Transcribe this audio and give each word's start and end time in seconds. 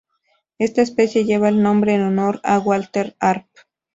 Esta 0.57 0.81
especie 0.81 1.25
lleva 1.25 1.47
el 1.47 1.61
nombre 1.61 1.93
en 1.93 2.01
honor 2.01 2.39
a 2.43 2.57
Walter 2.57 3.15
Arp. 3.19 3.45